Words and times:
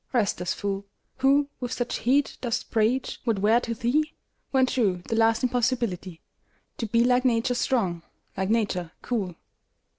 Restless 0.13 0.55
fool, 0.55 0.87
Who 1.17 1.47
with 1.59 1.73
such 1.73 1.99
heat 1.99 2.39
dost 2.41 2.71
preach 2.71 3.19
what 3.23 3.37
were 3.37 3.59
to 3.59 3.75
thee, 3.75 4.15
When 4.49 4.65
true, 4.65 5.03
the 5.07 5.15
last 5.15 5.43
impossibility 5.43 6.21
To 6.79 6.87
be 6.87 7.03
like 7.03 7.23
Nature 7.23 7.53
strong, 7.53 8.01
like 8.35 8.49
Nature 8.49 8.93
cool! 9.03 9.35